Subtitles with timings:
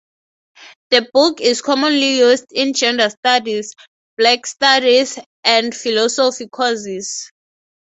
[0.89, 3.75] The book is commonly used in gender studies,
[4.17, 7.31] Black studies, and philosophy courses.